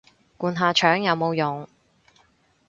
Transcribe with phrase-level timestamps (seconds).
[0.35, 1.67] 灌下腸有冇用